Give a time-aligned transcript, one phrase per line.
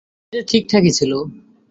[0.33, 1.11] এটা ঠিকঠাকই ছিল।